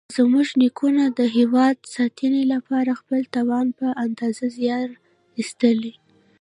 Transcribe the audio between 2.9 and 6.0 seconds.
خپل توان په اندازه زیار ایستلی.